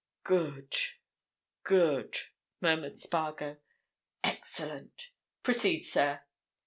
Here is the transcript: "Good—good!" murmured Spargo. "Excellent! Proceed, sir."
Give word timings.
"Good—good!" 0.23 2.17
murmured 2.59 2.99
Spargo. 2.99 3.57
"Excellent! 4.23 5.09
Proceed, 5.43 5.83
sir." 5.85 6.21